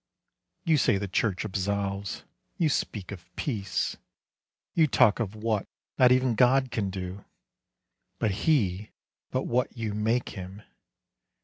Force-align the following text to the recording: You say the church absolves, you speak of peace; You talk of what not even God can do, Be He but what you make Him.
You 0.63 0.77
say 0.77 0.97
the 0.97 1.07
church 1.07 1.45
absolves, 1.45 2.23
you 2.57 2.69
speak 2.69 3.11
of 3.11 3.29
peace; 3.35 3.97
You 4.73 4.87
talk 4.87 5.19
of 5.19 5.35
what 5.35 5.67
not 5.99 6.11
even 6.11 6.33
God 6.33 6.71
can 6.71 6.89
do, 6.89 7.23
Be 8.17 8.29
He 8.29 8.89
but 9.29 9.43
what 9.43 9.77
you 9.77 9.93
make 9.93 10.29
Him. 10.29 10.63